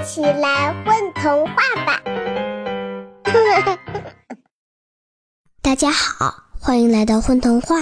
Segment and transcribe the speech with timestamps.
[0.00, 1.54] 一起来混童话
[1.84, 2.00] 吧！
[5.60, 7.76] 大家好，欢迎来到混童话，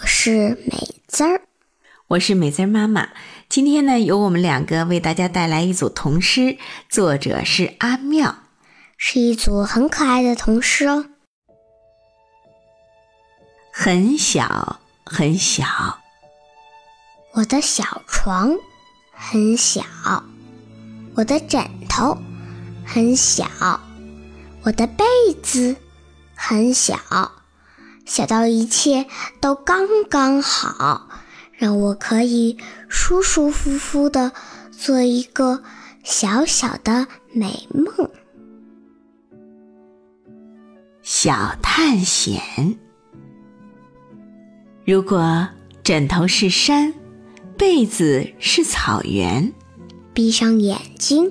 [0.00, 1.40] 我是美滋儿，
[2.06, 3.08] 我是美滋儿妈妈。
[3.48, 6.56] 今天呢，由我们两个为大家带来一组童诗，
[6.88, 8.36] 作者是阿妙，
[8.96, 11.06] 是一组很可爱的童诗哦。
[13.72, 15.98] 很小很小，
[17.32, 18.54] 我的小床
[19.10, 19.82] 很小。
[21.16, 22.16] 我的枕头
[22.84, 23.46] 很小，
[24.62, 25.04] 我的被
[25.42, 25.74] 子
[26.34, 26.94] 很小，
[28.04, 29.06] 小到一切
[29.40, 31.08] 都刚刚好，
[31.52, 32.58] 让我可以
[32.90, 34.30] 舒舒服服的
[34.70, 35.62] 做一个
[36.04, 38.10] 小小的美梦。
[41.00, 42.76] 小探险。
[44.84, 45.48] 如果
[45.82, 46.92] 枕头是山，
[47.56, 49.50] 被子是草原。
[50.16, 51.30] 闭上眼睛，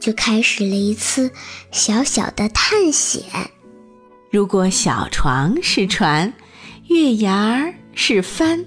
[0.00, 1.30] 就开始了一次
[1.70, 3.22] 小小的探险。
[4.32, 6.34] 如果小床是船，
[6.88, 8.64] 月牙儿是帆，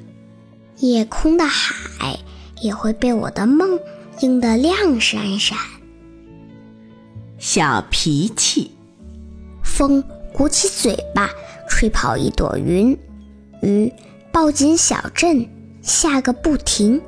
[0.77, 2.17] 夜空的海
[2.61, 3.77] 也会被我的梦
[4.21, 5.57] 映得亮闪闪。
[7.37, 8.71] 小脾气，
[9.61, 10.01] 风
[10.33, 11.29] 鼓起嘴巴，
[11.67, 12.95] 吹跑一朵云；
[13.61, 13.91] 雨
[14.31, 15.45] 抱紧小镇，
[15.81, 17.01] 下个不停。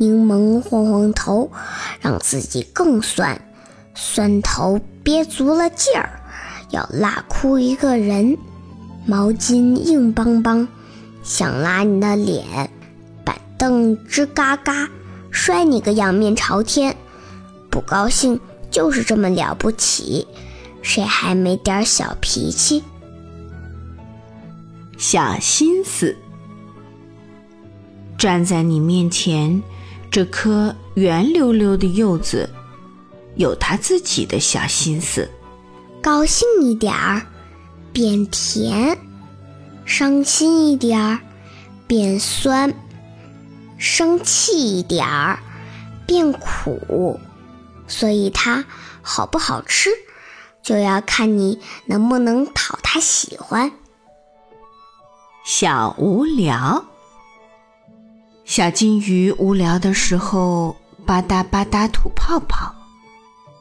[0.00, 1.52] 柠檬晃晃头，
[2.00, 3.38] 让自己更酸，
[3.94, 6.08] 酸头憋足了劲儿，
[6.70, 8.38] 要拉哭一个人。
[9.04, 10.66] 毛巾硬邦邦，
[11.22, 12.70] 想拉你的脸。
[13.26, 14.88] 板凳吱嘎嘎，
[15.30, 16.96] 摔你个仰面朝天。
[17.70, 18.40] 不高兴
[18.70, 20.26] 就是这么了不起，
[20.80, 22.82] 谁还没点小脾气？
[24.96, 26.16] 小心思，
[28.16, 29.62] 站在你面前。
[30.10, 32.50] 这颗圆溜溜的柚子，
[33.36, 35.30] 有它自己的小心思。
[36.02, 37.24] 高兴一点儿，
[37.92, 38.96] 变甜；
[39.84, 41.20] 伤心一点儿，
[41.86, 42.70] 变酸；
[43.78, 45.38] 生气一点儿，
[46.06, 47.20] 变苦。
[47.86, 48.64] 所以它
[49.02, 49.90] 好不好吃，
[50.60, 53.70] 就要看你能不能讨它喜欢。
[55.44, 56.84] 小无聊。
[58.50, 60.74] 小金鱼无聊的时候，
[61.06, 62.74] 吧嗒吧嗒吐泡泡；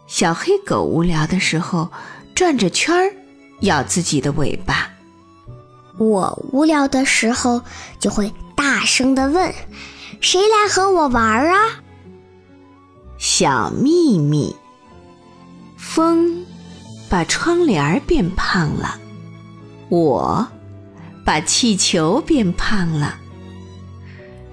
[0.07, 1.91] 小黑狗无聊的时候，
[2.33, 3.13] 转着圈儿
[3.59, 4.89] 咬自己的尾巴。
[5.99, 7.61] 我无聊的时候，
[7.99, 9.53] 就会大声的问
[10.21, 11.69] ：“谁来和我玩啊？”
[13.19, 14.55] 小秘密：
[15.77, 16.43] 风
[17.07, 18.99] 把窗帘变胖了，
[19.89, 20.47] 我
[21.23, 23.19] 把气球变胖了。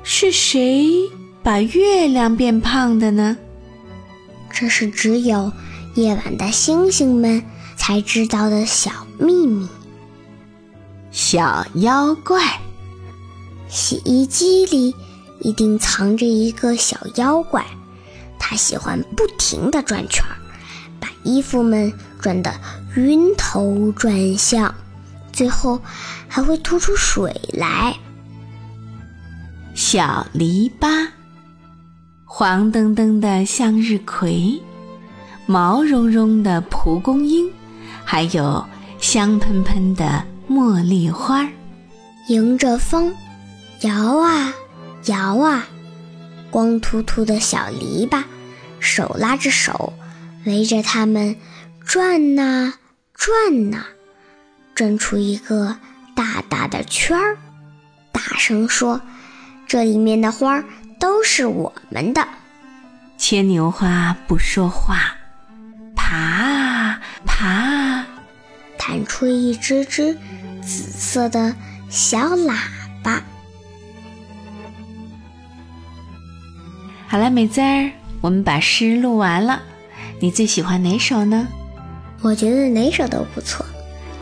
[0.09, 1.11] 是谁
[1.43, 3.37] 把月亮变胖的呢？
[4.53, 5.53] 这是只有
[5.97, 7.43] 夜晚的星星们
[7.77, 9.69] 才知道的小秘密。
[11.11, 12.61] 小妖怪，
[13.69, 14.94] 洗衣机里
[15.41, 17.67] 一定藏着一个小妖怪，
[18.38, 20.38] 他喜欢不停地转圈儿，
[21.00, 22.55] 把衣服们转得
[22.94, 24.73] 晕头转向，
[25.33, 25.81] 最后
[26.28, 27.97] 还会吐出水来。
[29.96, 31.08] 小篱笆，
[32.26, 34.60] 黄澄澄的向日葵，
[35.46, 37.50] 毛茸茸的蒲公英，
[38.04, 38.62] 还有
[39.00, 41.48] 香喷喷的茉莉花，
[42.28, 43.10] 迎着风
[43.80, 44.52] 摇啊
[45.06, 45.64] 摇啊，
[46.50, 48.22] 光秃秃的小篱笆，
[48.78, 49.94] 手拉着手，
[50.44, 51.34] 围着它们
[51.86, 52.74] 转呐
[53.14, 53.82] 转呐，
[54.74, 55.74] 转出一个
[56.14, 57.38] 大大的圈儿，
[58.12, 59.00] 大声说。
[59.66, 60.62] 这里面的花
[60.99, 62.27] 都是我们的。
[63.19, 65.16] 牵牛花不说话，
[65.94, 68.06] 爬啊爬啊，
[68.78, 70.15] 弹出一只只
[70.62, 71.55] 紫色的
[71.88, 72.55] 小喇
[73.03, 73.22] 叭。
[77.09, 77.91] 好了，美滋儿，
[78.21, 79.62] 我们把诗录完了。
[80.21, 81.46] 你最喜欢哪首呢？
[82.20, 83.64] 我觉得哪首都不错，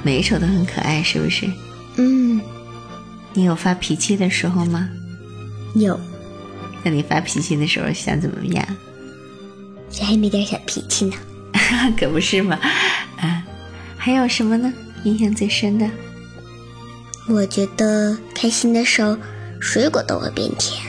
[0.03, 1.51] 每一首都很可爱，是不是？
[1.97, 2.41] 嗯。
[3.33, 4.89] 你有发脾气的时候吗？
[5.75, 5.99] 有，
[6.82, 8.67] 那你发脾气的时候想怎么样？
[9.91, 11.17] 谁还没点小脾气呢？
[11.99, 12.59] 可不是嘛！
[13.19, 13.44] 啊，
[13.97, 14.73] 还有什么呢？
[15.05, 15.88] 印象最深的？
[17.29, 19.17] 我觉得开心的时候，
[19.61, 20.82] 水果都会变甜。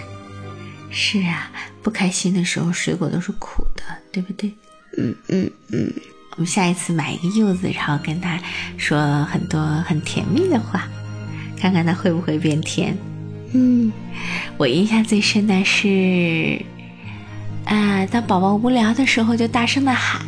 [0.90, 1.52] 是啊，
[1.84, 4.52] 不开心的时候，水果都是苦的，对不对？
[4.98, 5.94] 嗯嗯嗯。
[6.32, 8.38] 我们下一次买一个柚子，然后跟他
[8.78, 10.90] 说很多很甜蜜的话，
[11.58, 12.98] 看看他会不会变甜。
[13.58, 13.90] 嗯，
[14.58, 16.62] 我印象最深的是
[17.64, 20.22] 啊，当宝宝无聊的时候，就大声的喊：“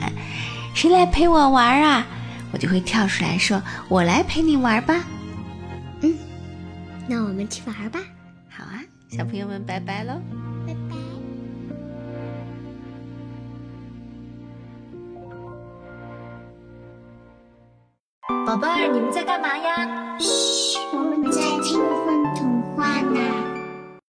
[0.73, 2.07] 谁来陪我玩啊？”
[2.53, 5.03] 我就会跳出来说：“我来陪你玩吧。”
[6.01, 6.15] 嗯，
[7.05, 7.99] 那我们去玩吧。
[8.49, 8.79] 好啊，
[9.09, 10.13] 小朋友们，拜拜喽。
[10.65, 10.95] 拜拜。
[18.45, 20.17] 宝贝儿，你们在干嘛呀？
[20.17, 22.06] 嘘，我们在听。